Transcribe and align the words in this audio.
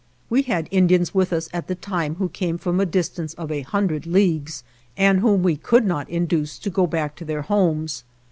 We 0.31 0.41
had 0.41 0.67
Indians 0.71 1.13
with 1.13 1.31
us 1.31 1.47
at 1.53 1.67
the 1.67 1.75
time 1.75 2.15
who 2.15 2.27
came 2.27 2.57
from 2.57 2.79
a 2.79 2.87
dis 2.87 3.07
tance 3.09 3.35
of 3.35 3.51
a 3.51 3.61
hundred 3.61 4.07
leagues, 4.07 4.63
and 4.97 5.19
whom 5.19 5.43
we 5.43 5.55
could 5.55 5.85
not 5.85 6.09
induce 6.09 6.57
to 6.57 6.71
go 6.71 6.87
back 6.87 7.15
to 7.17 7.25
their 7.25 7.43
homes. 7.43 8.03